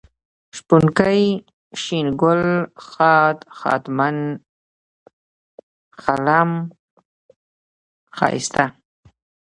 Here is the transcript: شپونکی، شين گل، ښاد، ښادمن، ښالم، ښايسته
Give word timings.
شپونکی، 0.57 1.21
شين 1.81 2.07
گل، 2.21 2.41
ښاد، 2.87 3.37
ښادمن، 3.57 4.17
ښالم، 6.01 6.51
ښايسته 8.17 8.65